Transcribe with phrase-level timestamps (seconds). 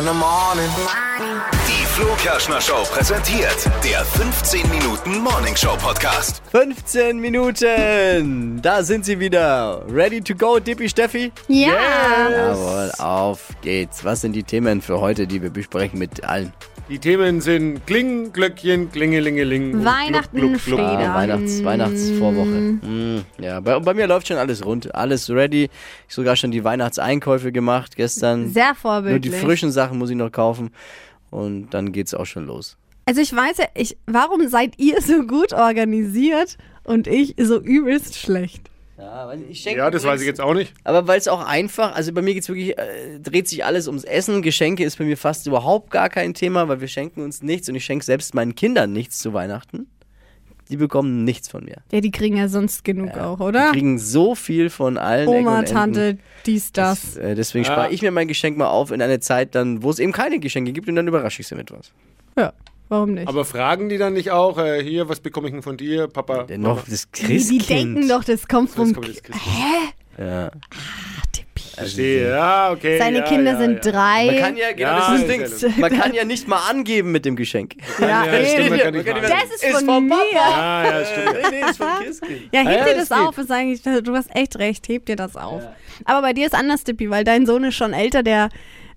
[0.00, 0.70] in the morning.
[1.68, 6.40] Die Flo Kerschner Show präsentiert der 15 Minuten Morning Show Podcast.
[6.52, 9.84] 15 Minuten, da sind sie wieder.
[9.90, 11.32] Ready to go, Dippy Steffi?
[11.48, 11.74] Ja.
[12.30, 14.02] Jawohl, auf geht's.
[14.02, 16.54] Was sind die Themen für heute, die wir besprechen mit allen?
[16.90, 19.84] Die Themen sind Kling, Glöckchen, Klingelingeling.
[19.84, 20.80] Weihnachten Gluck, Gluck, Gluck.
[20.80, 22.48] Ah, Weihnachts, Weihnachtsvorwoche.
[22.50, 24.92] Mm, ja, bei, bei mir läuft schon alles rund.
[24.92, 25.70] Alles ready.
[26.08, 28.48] Ich sogar schon die Weihnachtseinkäufe gemacht gestern.
[28.50, 29.36] Sehr Nur die vorbildlich.
[29.36, 30.70] frischen Sachen muss ich noch kaufen.
[31.30, 32.76] Und dann geht's auch schon los.
[33.04, 38.16] Also ich weiß ja, ich, warum seid ihr so gut organisiert und ich so übelst
[38.18, 38.69] schlecht?
[39.00, 40.74] Ja, weil ich schenke Ja, das weiß ich jetzt auch nicht.
[40.84, 44.04] Aber weil es auch einfach, also bei mir geht's wirklich, äh, dreht sich alles ums
[44.04, 44.42] Essen.
[44.42, 47.74] Geschenke ist bei mir fast überhaupt gar kein Thema, weil wir schenken uns nichts und
[47.76, 49.86] ich schenke selbst meinen Kindern nichts zu Weihnachten.
[50.68, 51.78] Die bekommen nichts von mir.
[51.90, 53.72] Ja, die kriegen ja sonst genug auch, Die oder?
[53.72, 55.26] kriegen so viel von allen.
[55.26, 55.64] Oma.
[55.64, 57.16] Tante, dies, das.
[57.16, 57.72] Äh, deswegen Ja.
[57.72, 60.38] spare ich mir mein Geschenk mal auf in eine Zeit, dann, wo es eben keine
[60.38, 61.90] Geschenke gibt und dann überrasche ich sie mit was.
[62.38, 62.52] Ja,
[62.90, 63.26] warum nicht?
[63.26, 66.42] Aber fragen die dann nicht auch, äh, hier, was bekomme ich denn von dir, Papa?
[66.44, 66.82] Dennoch Mama?
[66.88, 67.62] das die, Christkind.
[67.62, 69.40] die denken doch, das kommt vom Das kommt das Christkind.
[70.18, 70.50] Ja.
[71.32, 71.62] Tippi.
[71.74, 72.98] Verstehe, ja, okay.
[72.98, 73.92] Seine ja, Kinder ja, sind ja.
[73.92, 74.26] drei.
[74.26, 75.80] Man kann ja, genau, Ja, das ist das Ding.
[75.80, 77.76] Man kann ja nicht mal angeben mit dem Geschenk.
[78.00, 79.30] ja, Ja, stimmt, man kann nicht Man kann.
[79.30, 80.14] Das ist, Ist von mir.
[80.34, 81.36] Ja, ja, stimmt.
[81.50, 82.40] Nee, nee, ist vom Christkind.
[82.52, 83.38] Ja, heb Ja, dir das das auf.
[83.38, 85.62] Ist eigentlich, du hast echt recht, heb dir das auf.
[86.04, 88.50] Aber bei dir ist anders, Tippi, weil dein Sohn ist schon älter, der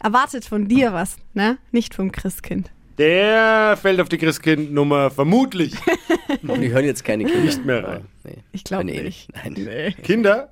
[0.04, 1.58] erwartet von dir was, ne?
[1.72, 2.70] Nicht vom Christkind.
[2.98, 5.74] Der fällt auf die Christkind-Nummer vermutlich.
[6.48, 7.42] Und die hören jetzt keine Kinder.
[7.42, 8.06] Nicht mehr rein.
[8.24, 8.38] Nee.
[8.52, 9.30] Ich glaube Nee, nicht.
[9.34, 9.96] Nein.
[10.04, 10.50] Kinder?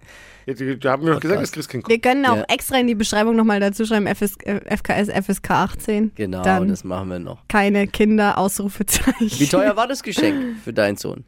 [0.47, 1.49] Ja, die- Da haben wir doch gesagt, krass.
[1.51, 2.03] das Christkind Wir kommt.
[2.03, 2.45] können auch Ja.
[2.49, 6.11] extra in die Beschreibung nochmal dazu schreiben, FS, FKS, FSK 18.
[6.15, 7.47] Genau, Dann das machen wir noch.
[7.47, 9.39] keine Kinder, Ausrufezeichen.
[9.39, 11.23] Wie teuer war das Geschenk für deinen Sohn?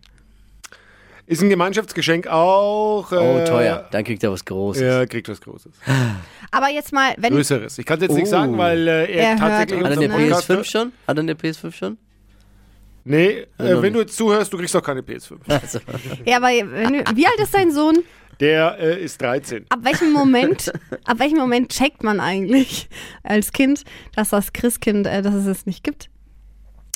[1.26, 3.12] Ist ein Gemeinschaftsgeschenk auch.
[3.12, 3.88] Oh, äh, teuer.
[3.92, 4.82] Dann kriegt er was Großes.
[4.82, 5.72] Er kriegt was Großes.
[6.52, 7.78] Aber jetzt mal, wenn Größeres.
[7.78, 8.32] Ich kann es jetzt nicht Oh.
[8.32, 10.14] sagen, weil äh, er, Er tatsächlich Hat er eine ne?
[10.16, 10.68] Podcast PS5 hört.
[10.68, 10.92] schon?
[11.08, 11.98] Hat er eine PS5 schon?
[13.06, 13.96] Nee, äh, wenn nicht.
[13.96, 15.38] du jetzt zuhörst, du kriegst doch keine PS5.
[15.48, 15.80] Also,
[16.26, 17.98] ja, aber wenn du, wie alt ist dein Sohn?
[18.40, 19.66] Der äh, ist 13.
[19.70, 20.72] Ab welchem Moment,
[21.06, 22.90] ab welchem Moment checkt man eigentlich
[23.24, 23.84] als Kind,
[24.16, 26.10] dass das Christkind, äh, dass es es nicht gibt?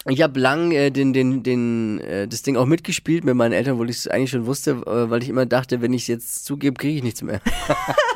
[0.10, 3.74] Ich habe lang äh, den, den, den, äh, das Ding auch mitgespielt mit meinen Eltern,
[3.74, 6.46] obwohl ich es eigentlich schon wusste, äh, weil ich immer dachte, wenn ich es jetzt
[6.46, 7.42] zugebe, kriege ich nichts mehr.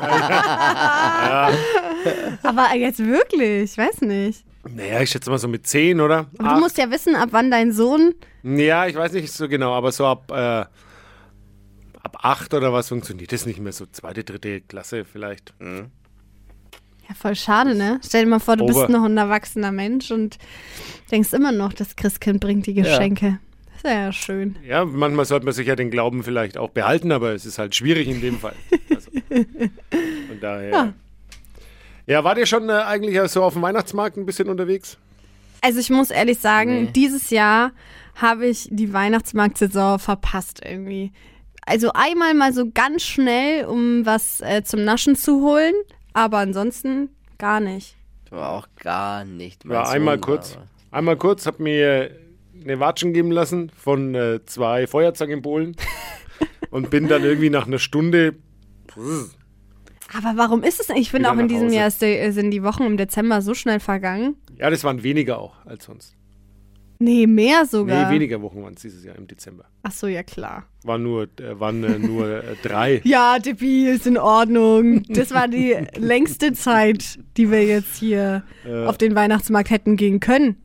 [2.42, 4.44] Aber jetzt wirklich, ich weiß nicht.
[4.68, 6.26] Naja, ich schätze mal so mit 10, oder?
[6.38, 8.14] Aber du musst ja wissen, ab wann dein Sohn.
[8.42, 10.64] Ja, ich weiß nicht so genau, aber so ab, äh,
[12.02, 13.72] ab 8 oder was funktioniert das nicht mehr.
[13.72, 15.52] So zweite, dritte Klasse vielleicht.
[17.12, 18.00] Ja, voll schade, ne?
[18.06, 20.38] Stell dir mal vor, du Ober- bist noch ein erwachsener Mensch und
[21.10, 23.38] denkst immer noch, das Christkind bringt die Geschenke.
[23.74, 24.56] Das wäre ja schön.
[24.66, 27.74] Ja, manchmal sollte man sich ja den Glauben vielleicht auch behalten, aber es ist halt
[27.74, 28.54] schwierig in dem Fall.
[28.94, 29.10] Also,
[30.30, 30.70] von daher.
[30.70, 30.92] Ja.
[32.06, 32.24] Ja.
[32.24, 34.98] wart ihr schon äh, eigentlich so auf dem Weihnachtsmarkt ein bisschen unterwegs?
[35.60, 36.90] Also ich muss ehrlich sagen, Nee.
[36.94, 37.72] dieses Jahr
[38.16, 41.12] habe ich die Weihnachtsmarktsaison verpasst irgendwie.
[41.64, 45.74] Also einmal mal so ganz schnell, um was äh, zum Naschen zu holen,
[46.12, 47.08] aber ansonsten
[47.38, 47.96] gar nicht.
[48.30, 49.64] War auch gar nicht.
[49.64, 50.56] Ja, Sohn einmal kurz.
[50.56, 52.10] aber- Einmal kurz, hab mir
[52.62, 55.74] eine Watschen geben lassen von äh, zwei Feuerzangenbowlen
[56.70, 58.34] und bin dann irgendwie nach einer Stunde.
[60.14, 60.96] Aber warum ist es denn?
[60.96, 61.76] Ich finde auch in diesem Hause.
[61.76, 64.36] Jahr die, sind die Wochen im Dezember so schnell vergangen.
[64.58, 66.14] Ja, das waren weniger auch als sonst.
[67.02, 68.08] Nee, mehr sogar.
[68.08, 69.64] Nee, weniger Wochen waren es dieses Jahr im Dezember.
[69.82, 70.66] Ach so, ja klar.
[70.84, 73.00] Waren nur, äh, waren, äh, nur äh, drei.
[73.04, 75.02] Ja, Tippi, ist in Ordnung.
[75.08, 78.44] Das war die längste Zeit, die wir jetzt hier
[78.86, 80.61] auf den Weihnachtsmarkt hätten gehen können.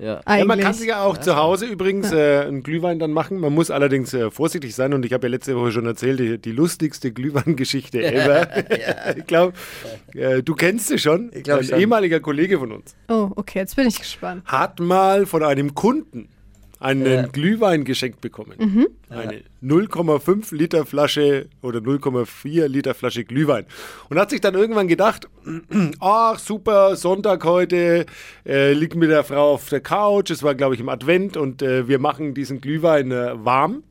[0.00, 0.20] Ja.
[0.26, 3.38] Ja, man kann sich ja auch zu Hause übrigens äh, einen Glühwein dann machen.
[3.38, 6.38] Man muss allerdings äh, vorsichtig sein und ich habe ja letzte Woche schon erzählt, die,
[6.38, 8.48] die lustigste Glühweingeschichte ever.
[9.16, 9.52] ich glaube,
[10.14, 11.30] äh, du kennst sie schon.
[11.34, 11.80] Ich glaub Ein schon.
[11.80, 14.44] ehemaliger Kollege von uns oh, okay, jetzt bin ich gespannt.
[14.46, 16.28] hat mal von einem Kunden
[16.80, 17.26] einen Ja.
[17.26, 18.54] Glühwein geschenkt bekommen.
[18.58, 18.88] Mhm.
[19.10, 23.66] Eine 0,5 Liter Flasche oder 0,4 Liter Flasche Glühwein.
[24.08, 25.28] Und hat sich dann irgendwann gedacht,
[26.00, 28.06] ach super, Sonntag heute,
[28.46, 31.62] äh, liegt mit der Frau auf der Couch, es war glaube ich im Advent und
[31.62, 33.82] äh, wir machen diesen Glühwein äh, warm.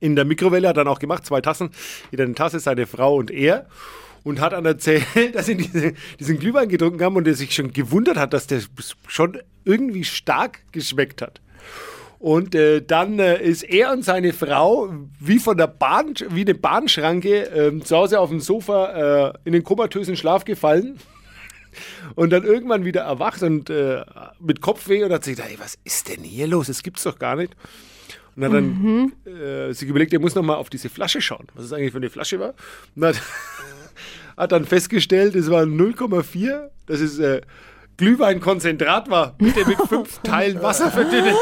[0.00, 1.70] In der Mikrowelle hat er dann auch gemacht, zwei Tassen,
[2.10, 3.66] jeder eine Tasse, seine Frau und er.
[4.22, 5.04] Und hat dann erzählt,
[5.34, 8.62] dass sie diese, diesen Glühwein getrunken haben und er sich schon gewundert hat, dass der
[9.06, 11.42] schon irgendwie stark geschmeckt hat.
[12.24, 14.90] Und äh, dann äh, ist er und seine Frau
[15.20, 19.52] wie von der Bahn, wie eine Bahnschranke ähm, zu Hause auf dem Sofa äh, in
[19.52, 20.98] den komatösen Schlaf gefallen.
[22.14, 24.04] Und dann irgendwann wieder erwacht und äh,
[24.38, 26.68] mit Kopfweh und hat sich gedacht, ey, was ist denn hier los?
[26.68, 27.56] Das gibt's doch gar nicht.
[28.36, 31.64] Und hat dann äh, sich überlegt, er muss noch mal auf diese Flasche schauen, was
[31.64, 32.54] es eigentlich für eine Flasche war.
[32.94, 33.20] Und hat,
[34.36, 37.40] hat dann festgestellt, es waren 0,4, dass es äh,
[37.96, 41.34] Glühweinkonzentrat war, bitte mit fünf Teilen Wasser verdünnen.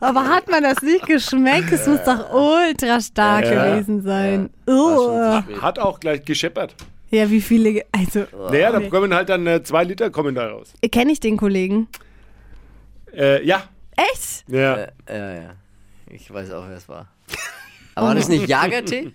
[0.00, 1.72] Aber hat man das nicht geschmeckt?
[1.72, 3.70] Es muss doch ultra stark Ja.
[3.76, 4.50] gewesen sein.
[4.66, 5.62] War Oh.
[5.62, 6.74] Hat auch gleich gescheppert.
[7.10, 7.84] Ja, wie viele.
[7.92, 10.72] Also, Naja, da kommen halt dann äh, zwei Liter kommen da raus.
[10.90, 11.88] kenne ich den Kollegen?
[13.16, 13.62] Äh, ja.
[13.96, 14.44] Echt?
[14.48, 14.74] ja.
[14.74, 15.50] Äh, ja, ja.
[16.10, 17.06] Ich weiß auch, wer es war.
[17.94, 19.12] Aber war das nicht Jagertee?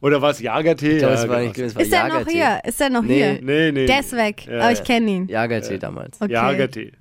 [0.00, 0.40] Oder was?
[0.40, 0.92] Jagertee?
[0.92, 1.48] Ich glaube, ja, es war genau.
[1.48, 1.58] nicht.
[1.58, 2.32] Es war Ist er noch Jagertee.
[2.32, 2.60] hier?
[2.64, 3.14] Ist er noch Nee.
[3.14, 3.38] hier?
[3.42, 3.86] Nee, nee.
[3.86, 4.70] Der ist weg, Ja, aber ja.
[4.72, 5.28] ich kenne ihn.
[5.28, 6.20] Jagertee damals.
[6.20, 6.32] Okay.
[6.32, 6.92] Jagertee.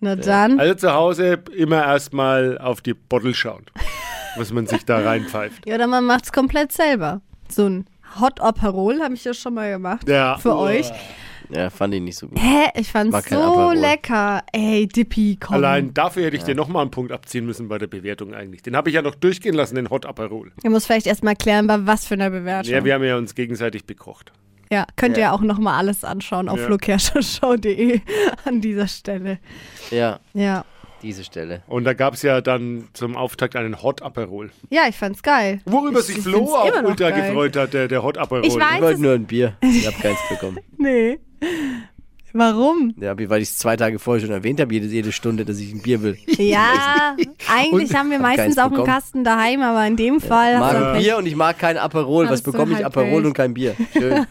[0.00, 0.60] Na dann.
[0.60, 3.64] Also zu Hause immer erstmal auf die Bottle schauen,
[4.36, 5.66] was man sich da reinpfeift.
[5.66, 7.20] Ja, oder man macht es komplett selber.
[7.48, 7.86] So ein
[8.20, 10.08] Hot Aperol habe ich ja schon mal gemacht.
[10.08, 10.38] Ja.
[10.38, 10.90] Für euch.
[11.50, 12.38] Ja, fand ich nicht so gut.
[12.40, 12.70] Hä?
[12.74, 13.74] Ich fand's War kein so Aperol.
[13.76, 14.42] lecker.
[14.52, 15.54] Ey, Dippy, komm.
[15.56, 18.62] Allein dafür hätte ich dir nochmal einen Punkt abziehen müssen bei der Bewertung eigentlich.
[18.62, 20.52] Den habe ich ja noch durchgehen lassen, den Hot Aperol.
[20.62, 22.72] Ich muss vielleicht erstmal klären, bei was für einer Bewertung.
[22.72, 24.32] Ja, wir haben ja uns gegenseitig bekocht.
[24.72, 25.28] Ja, könnt ihr Ja.
[25.28, 26.66] ja auch nochmal alles anschauen auf Ja.
[26.66, 28.00] flokerschau.de
[28.44, 29.38] an dieser Stelle.
[29.92, 30.64] Ja, Ja.
[31.02, 31.62] diese Stelle.
[31.68, 34.50] Und da gab es ja dann zum Auftakt einen Hot Aperol.
[34.70, 35.60] Ja, ich fand's geil.
[35.66, 37.28] Worüber Ich- sich ich Flo find's auch immer noch ultra geil.
[37.28, 38.44] gefreut hat, der, der Hot Aperol.
[38.44, 39.56] Ich weiß- Ich wollte nur ein Bier.
[39.60, 40.58] Ich habe keins bekommen.
[40.78, 41.18] Nee.
[42.32, 42.92] Warum?
[43.00, 45.72] Ja, weil ich es zwei Tage vorher schon erwähnt habe, jede, jede Stunde, dass ich
[45.72, 46.18] ein Bier will.
[46.36, 47.16] Ja,
[47.50, 48.84] eigentlich haben wir meistens auch einen.
[48.84, 51.00] Kasten daheim, aber in dem Fall Ich mag ein.
[51.02, 52.24] Bier und ich mag kein Aperol.
[52.26, 52.76] Was Hast bekomme ich?
[52.76, 53.26] halt Aperol Pech.
[53.28, 53.74] und kein Bier.
[53.92, 54.26] Schön.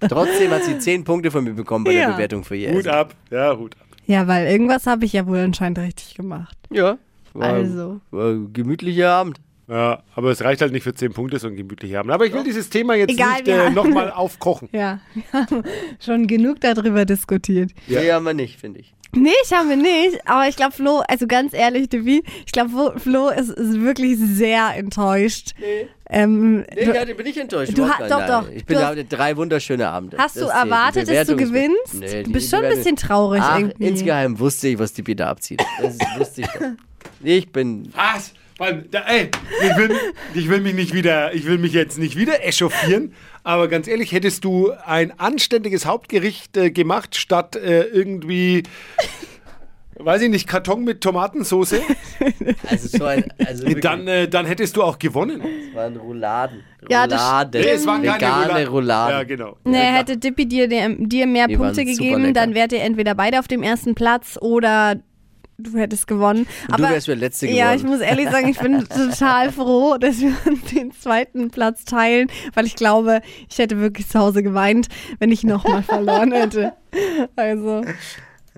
[0.00, 2.06] Trotzdem hat sie zehn Punkte von mir bekommen bei Ja.
[2.08, 2.90] der Bewertung für ihr Hut Essen.
[2.90, 3.86] ab, ja, Hut ab.
[4.06, 6.56] Ja, weil irgendwas habe ich ja wohl anscheinend richtig gemacht.
[6.70, 6.98] Ja.
[7.32, 8.00] War, Also.
[8.10, 9.40] war ein gemütlicher Abend.
[9.70, 12.10] Ja, aber es reicht halt nicht für 10 Punkte, so ein gemütlicher Abend.
[12.12, 14.68] Aber ich will dieses Thema jetzt Egal, nicht äh, nochmal aufkochen.
[14.72, 15.62] Ja, wir haben
[16.04, 17.70] schon genug darüber diskutiert.
[17.86, 18.00] Ja.
[18.00, 18.92] Nee, haben wir nicht, finde ich.
[19.12, 23.28] Nicht, haben wir nicht, aber ich glaube, Flo, also ganz ehrlich, Devi, ich glaube, Flo
[23.28, 25.54] ist, ist wirklich sehr enttäuscht.
[25.58, 25.88] Nee.
[26.08, 27.76] Ähm, Nee, du, ja, bin ich enttäuscht.
[27.76, 28.28] du Überhaupt ha- nicht.
[28.28, 28.48] doch, doch.
[28.52, 30.16] Ich bin Du da hast- drei wunderschöne Abende.
[30.16, 30.52] hast du Das.
[30.52, 31.94] Die erwartet, dass du gewinnst?
[31.94, 33.84] Nee, du bist schon ein bisschen traurig Ach, irgendwie.
[33.86, 35.60] insgeheim wusste ich, was die da abzieht.
[35.80, 36.60] Das wusste ich doch.
[37.22, 37.92] Ich bin.
[37.94, 38.32] Was?
[38.60, 39.30] Weil, da, ey,
[39.62, 39.90] ich will,
[40.34, 44.12] ich will mich nicht wieder, ich will mich jetzt nicht wieder echauffieren, aber ganz ehrlich,
[44.12, 48.64] hättest du ein anständiges Hauptgericht äh, gemacht, statt äh, irgendwie,
[49.98, 51.76] weiß ich nicht, Karton mit Tomatensauce,
[52.68, 53.32] Also so ein.
[53.46, 55.40] Also wirklich, dann, äh, dann hättest du auch gewonnen.
[55.40, 56.62] das waren Rouladen.
[56.90, 57.60] Ja, das Rouladen.
[57.62, 58.68] Nee, es waren keine Vegane Rouladen.
[58.68, 59.16] Rouladen.
[59.16, 59.56] Ja, genau.
[59.64, 62.32] Nee, hätte Dippy dir, dir mehr Die Punkte super gegeben, lecker.
[62.34, 64.96] dann wärt ihr entweder beide auf dem ersten Platz oder
[65.60, 66.46] du hättest gewonnen.
[66.68, 67.58] Und Aber du wärst der Letzte geworden.
[67.58, 71.84] ja, ich muss ehrlich sagen, ich bin total froh, dass wir uns den zweiten Platz
[71.84, 76.72] teilen, weil ich glaube, ich hätte wirklich zu Hause geweint, wenn ich nochmal verloren hätte.
[77.36, 77.82] Also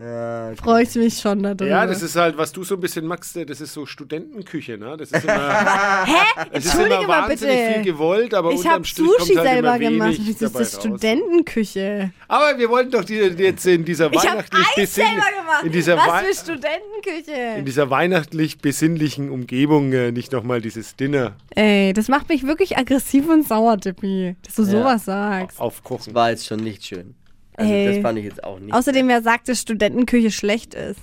[0.02, 1.66] Ja, freue ich mich schon darüber.
[1.66, 4.96] Ja, das ist halt, was du so ein bisschen magst, das ist so Studentenküche, ne?
[4.96, 5.34] Das ist immer,
[6.04, 6.12] Hä?
[6.50, 7.72] es ist Entschuldige immer mal wahnsinnig bitte.
[7.74, 10.08] viel gewollt, aber Ich unterm habe Strich kommt Sushi halt selber immer gemacht.
[10.18, 10.72] wenig Das ist das.
[10.80, 12.10] Studentenküche.
[12.28, 15.64] Aber wir wollten doch die, jetzt in dieser Ich weihnachtlich Eis besinn- selber gemacht.
[15.64, 17.58] in dieser Was für Studentenküche.
[17.58, 22.76] in dieser weihnachtlich besinnlichen Umgebung äh, nicht nochmal dieses Dinner Ey, das macht mich wirklich
[22.78, 25.60] aggressiv und sauer, Dippy, dass du sowas sagst.
[25.60, 26.14] aufkochen.
[26.14, 27.14] war jetzt schon nicht schön.
[27.56, 27.86] Also Ey.
[27.94, 28.72] das fand ich jetzt auch nicht.
[28.72, 31.00] Außerdem, wer sagt, dass Studentenküche schlecht ist?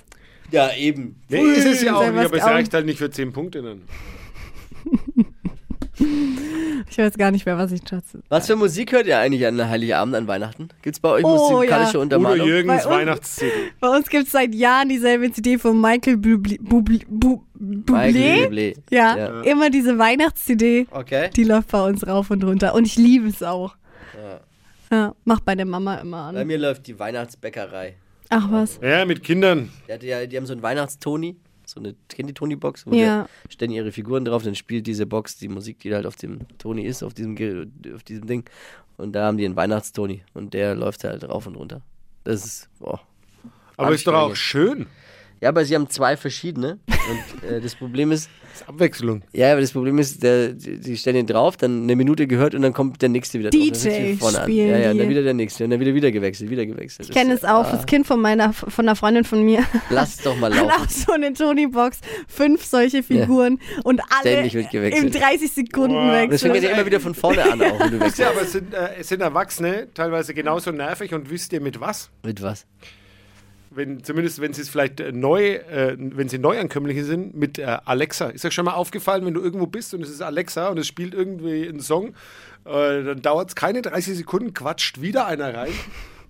[0.50, 1.14] ja, eben.
[1.28, 3.82] Nee, ist es ja auch nicht, aber es reicht halt nicht für 10 Punkte dann.
[6.88, 8.22] Ich weiß gar nicht mehr, was ich schätze.
[8.30, 10.68] Was für Musik hört ihr eigentlich an Heiligabend, an Weihnachten?
[10.82, 11.98] Gibt es bei euch Oh, musikalische ja.
[11.98, 12.46] Udo Untermalung?
[12.46, 13.52] Jürgens Bei uns- Weihnachts-CD.
[13.80, 16.58] Bei uns gibt es seit Jahren dieselbe CD von Michael Bublé.
[16.60, 17.04] Bublé?
[17.58, 18.74] Bublé.
[18.90, 19.40] Ja, Ja.
[19.42, 20.86] immer diese Weihnachts-CD.
[20.90, 21.30] Okay.
[21.36, 22.74] Die läuft bei uns rauf und runter.
[22.74, 23.76] Und ich liebe es auch.
[24.14, 24.40] Ja.
[24.90, 26.46] Ja, macht bei der Mama immer Bei an.
[26.46, 27.96] mir läuft die Weihnachtsbäckerei.
[28.28, 28.78] Ach was.
[28.82, 29.70] Ja, mit Kindern.
[29.88, 33.28] Die, hat ja, die haben so einen Weihnachtstoni, so eine kennt die Toni-Box, wo Ja.
[33.48, 36.40] die stellen ihre Figuren drauf, dann spielt diese Box die Musik, die halt auf dem
[36.58, 37.36] Toni ist, auf diesem,
[37.94, 38.44] auf diesem Ding.
[38.96, 41.80] Und da haben die einen Weihnachtstoni und der läuft halt rauf und runter.
[42.24, 43.00] Das ist, boah.
[43.76, 44.86] Aber ist doch auch schön.
[45.40, 46.78] Ja, aber sie haben zwei verschiedene.
[46.86, 49.22] Und äh, das Problem ist, Das ist Abwechslung.
[49.32, 52.54] ja, aber das Problem ist, der, die, die stellen ihn drauf, dann eine Minute gehört
[52.54, 53.60] und dann kommt der nächste wieder drauf.
[53.62, 54.44] DJ vorne an.
[54.44, 57.08] spielen Ja, ja, und dann wieder der nächste und dann wieder wieder gewechselt, wieder gewechselt.
[57.08, 59.64] Ich kenne es auch, das Kind von meiner, von einer Freundin von mir.
[59.88, 60.82] Lass es doch mal Hat laufen.
[60.82, 65.14] auch so eine Tony-Box, fünf solche Figuren und alle Ständig wird gewechselt.
[65.14, 66.22] in 30 Sekunden Boah.
[66.24, 66.52] Und deswegen wechseln.
[66.54, 68.30] wird ja immer wieder von vorne an auch, wenn du Wisst ihr, wechselst.
[68.30, 72.10] aber es sind, äh, es sind Erwachsene, teilweise genauso nervig und wisst ihr mit was?
[72.24, 72.66] Mit was?
[73.72, 77.78] Wenn, zumindest wenn sie es vielleicht äh, neu, äh, wenn sie Neuankömmlinge sind, mit äh,
[77.84, 78.28] Alexa.
[78.30, 80.88] Ist euch schon mal aufgefallen, wenn du irgendwo bist und es ist Alexa und es
[80.88, 82.08] spielt irgendwie einen Song,
[82.64, 85.72] äh, dann dauert es keine 30 Sekunden, quatscht wieder einer rein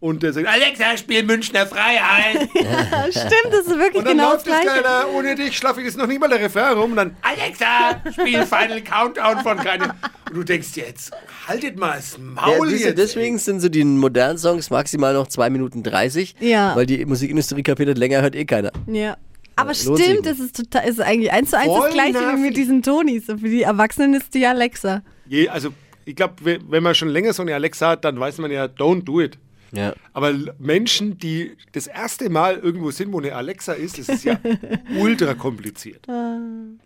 [0.00, 2.48] und der sagt, Alexa, spiel Münchner Freiheit.
[3.10, 4.82] Stimmt, das ist wirklich Und dann genau läuft das Gleiche.
[4.82, 8.00] keiner, ohne dich schlafe ich jetzt noch nicht mal der Refrain rum und dann, Alexa,
[8.12, 9.90] spiel Final Countdown von keinem.
[10.28, 11.12] Und du denkst jetzt,
[11.46, 12.96] haltet mal das Ja, Maul du, jetzt.
[12.98, 16.34] deswegen sind so die modernen Songs maximal noch 2 Minuten 30.
[16.40, 16.74] Ja.
[16.74, 18.72] Weil die Musikindustrie kapiert hat, länger hört eh keiner.
[18.86, 19.16] Ja.
[19.56, 22.40] Aber lohnt stimmt, das ist total, ist eigentlich eins zu eins Voll das gleiche wie
[22.40, 23.28] mit diesen Tonis.
[23.28, 25.02] Und für die Erwachsenen ist die Alexa.
[25.26, 25.70] Je, also,
[26.06, 26.34] ich glaube,
[26.66, 29.36] wenn man schon länger so eine Alexa hat, dann weiß man ja, don't do it.
[29.72, 29.94] Ja.
[30.12, 34.38] Aber Menschen, die das erste Mal irgendwo sind, wo eine Alexa ist, das ist ja
[34.98, 36.06] ultra kompliziert.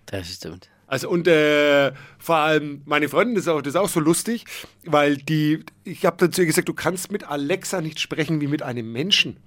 [0.06, 0.68] Das stimmt.
[0.86, 4.44] Also und äh, vor allem meine Freundin das ist auch das ist auch so lustig,
[4.84, 8.62] weil die ich habe dazu ihr gesagt, du kannst mit Alexa nicht sprechen wie mit
[8.62, 9.38] einem Menschen.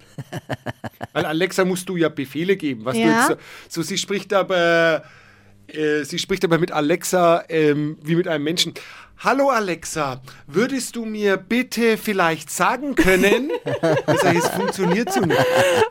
[1.12, 3.28] weil Alexa musst du ja Befehle geben, was du Ja.
[3.28, 3.36] jetzt so,
[3.68, 5.04] so sie spricht aber
[5.68, 8.74] äh, sie spricht aber mit Alexa ähm, wie mit einem Menschen.
[9.20, 13.50] Hallo Alexa, würdest du mir bitte vielleicht sagen können?
[14.06, 15.44] Das heißt, es funktioniert so nicht.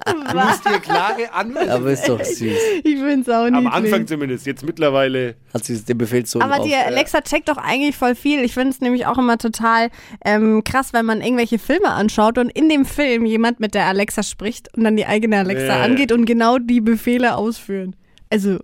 [0.05, 1.69] Du musst dir klare Anweisungen.
[1.72, 2.39] Aber ist doch süß.
[2.86, 3.57] Ich find's auch niedlich.
[3.57, 5.36] Am Anfang zumindest, jetzt mittlerweile.
[5.53, 8.46] Hat sie den Befehl so Aber die Alexa checkt doch eigentlich voll viel.
[8.46, 9.89] Ich finde es nämlich auch immer total
[10.24, 14.24] ähm, krass, wenn man irgendwelche Filme anschaut und in dem Film jemand mit der Alexa
[14.24, 15.81] spricht und dann die eigene Alexa Ja.
[15.84, 17.93] angeht und genau die Befehle ausführen.
[18.29, 18.60] Also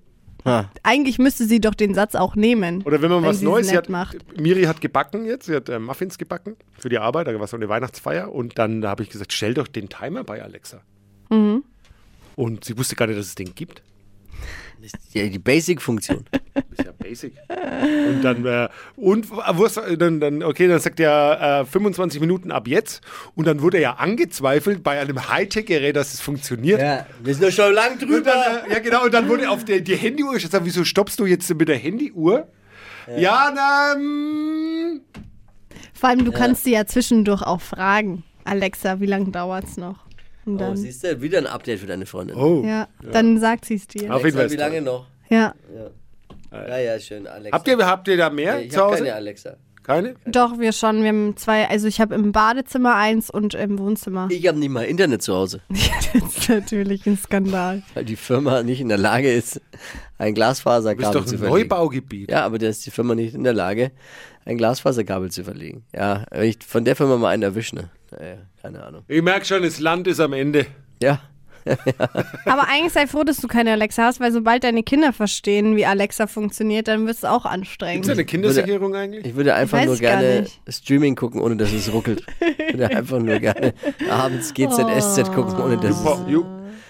[0.45, 0.69] Ha.
[0.83, 2.81] eigentlich müsste sie doch den Satz auch nehmen.
[2.83, 4.17] Oder wenn man was sie es Neues, hat, macht.
[4.39, 7.55] Miri hat gebacken jetzt, sie hat äh, Muffins gebacken für die Arbeit, da war so
[7.55, 10.81] eine Weihnachtsfeier und dann da habe ich gesagt, stell doch den Timer bei Alexa.
[11.29, 11.63] Mhm.
[12.35, 13.83] Und sie wusste gar nicht, dass es den gibt.
[15.13, 16.25] Ja, die Basic-Funktion.
[16.53, 17.33] Das ist ja basic.
[17.49, 22.67] Und dann, äh, und äh, dann, dann, okay, dann sagt er äh, 25 Minuten ab
[22.67, 23.01] jetzt.
[23.35, 26.81] Und dann wurde ja angezweifelt bei einem Hightech-Gerät, dass es funktioniert.
[26.81, 28.21] Ja, wir sind doch schon lang drüber.
[28.21, 31.25] dann, äh, ja, genau, und dann wurde auf der, die Handyuhr gesagt, wieso stoppst du
[31.25, 32.47] jetzt mit der Handyuhr?
[33.17, 35.01] Ja, na, mm,
[35.93, 38.23] Vor allem, du kannst sie ja zwischendurch auch fragen.
[38.45, 40.05] Alexa, wie lange dauert's noch?
[40.45, 42.35] Und Oh, dann, siehst du, wieder ein Update für deine Freundin.
[42.35, 42.63] oh.
[42.65, 44.13] ja, dann sagt sie es dir.
[44.13, 45.05] Auf jeden Fall wie ist lange noch?
[45.29, 45.53] Ja,
[46.51, 47.51] Ja, ja, schön, Alexa.
[47.57, 49.03] Habt ihr, habt ihr da mehr ich zu habe Hause?
[49.03, 49.55] keine Alexa.
[49.81, 50.15] Keine?
[50.25, 51.01] doch, wir schon.
[51.01, 54.29] Wir haben zwei, also ich habe im Badezimmer eins und im Wohnzimmer.
[54.31, 55.59] Ich habe nicht mal Internet zu Hause,
[56.13, 57.81] Das ist natürlich ein Skandal.
[57.93, 61.39] weil die Firma nicht in der Lage ist, ein Du bist Glasfaserkabel doch zu ein
[61.39, 61.67] verlegen.
[61.69, 62.31] Neubaugebiet.
[62.31, 63.91] Ja, aber da ist die Firma nicht in der Lage,
[64.45, 65.83] ein Glasfaserkabel zu verlegen.
[65.93, 67.89] Ja, wenn ich von der Firma mal einen erwische, ne?
[68.11, 69.03] Naja, keine Ahnung.
[69.07, 70.65] Ich merke schon, das Land ist am Ende.
[71.01, 71.21] Ja,
[72.45, 75.85] Aber eigentlich sei froh, dass du keine Alexa hast, weil sobald deine Kinder verstehen, wie
[75.85, 78.05] Alexa funktioniert, dann wird es auch Gibt anstrengend.
[78.05, 79.25] es eine Kindersicherung eigentlich?
[79.25, 80.45] ich würde einfach weiß nur gerne.
[80.67, 82.25] Streaming gucken, ohne dass es ruckelt.
[82.41, 83.73] Ich würde einfach nur gerne
[84.09, 86.05] abends GZSZ gucken, ohne dass es...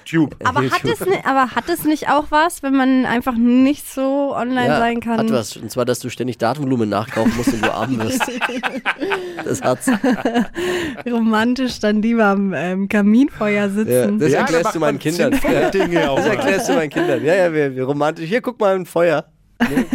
[0.06, 0.36] Tube.
[0.44, 4.34] Aber hat, es ni- aber hat es nicht auch was, wenn man einfach nicht so
[4.36, 5.18] online Ja, sein kann?
[5.20, 5.58] hat was.
[5.58, 8.22] Und zwar, dass du ständig Datenvolumen nachkaufen musst und du arm wirst.
[9.46, 9.90] Das hat's.
[11.10, 14.20] Romantisch dann lieber am ähm, Kaminfeuer Ja, sitzen.
[14.20, 15.32] das Ja, erklärst du meinen Kindern.
[15.34, 15.70] sinnvolle Ja.
[15.70, 17.24] Dinge auch Das erklärst du meinen Kindern.
[17.26, 18.26] Ja, ja, wir, wir romantisch.
[18.30, 19.26] Hier, guck mal, ein Feuer.
[19.70, 19.86] Nee.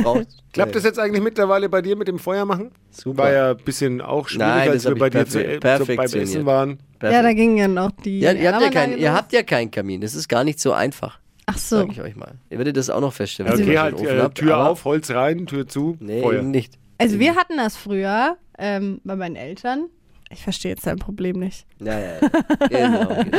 [0.52, 2.70] Klappt das jetzt eigentlich mittlerweile bei dir mit dem Feuer machen?
[2.90, 3.24] Super.
[3.24, 5.98] War ja ein bisschen auch schwierig, Nein, als wir bei dir zu, äh, so beim.
[5.98, 6.78] Essen waren.
[7.02, 8.20] Ja, da gingen ja noch die.
[8.20, 10.00] Ja, ihr, habt ja kein, ihr habt ja keinen Kamin.
[10.00, 11.78] Das ist gar nicht so einfach, Ach so.
[11.78, 12.32] sag ich euch mal.
[12.50, 13.52] Ihr werdet das auch noch feststellen.
[13.52, 16.40] Wenn okay, ihr halt äh, habt, Tür auf, Holz rein, Tür zu, Nee, Feuer.
[16.40, 16.74] eben nicht.
[16.98, 19.86] Also wir hatten das früher ähm, bei meinen Eltern.
[20.30, 21.64] Ich verstehe jetzt dein Problem nicht.
[21.80, 22.20] Ja, ja, ja.
[22.68, 23.30] Genau, genau, genau,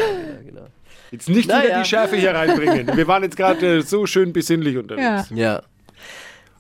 [0.46, 0.66] genau.
[1.12, 1.82] Jetzt nicht Na wieder ja.
[1.82, 2.96] die Schärfe hier reinbringen.
[2.96, 5.30] Wir waren jetzt gerade äh, so schön besinnlich unterwegs.
[5.32, 5.62] Ja, Ja.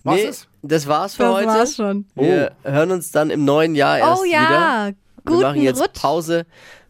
[0.03, 0.47] Was nee, ist?
[0.61, 1.47] Das war's für das heute.
[1.47, 2.05] war's schon.
[2.15, 4.33] Wir hören uns dann im neuen Jahr erst Oh wieder.
[4.33, 6.01] ja, Wir guten machen jetzt Rutsch.
[6.01, 6.45] Pause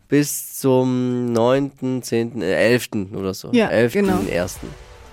[0.10, 2.90] bis zum 9., 10., äh, 11.
[3.16, 3.50] oder so.
[3.54, 3.94] Ja, 11.
[3.94, 4.20] genau.
[4.30, 4.58] 1.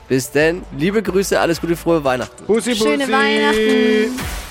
[0.08, 0.62] Bis denn.
[0.76, 2.44] Liebe Grüße, alles Gute, frohe Weihnachten.
[2.46, 3.12] Bussi, Schöne Bussi.
[3.12, 4.45] Weihnachten.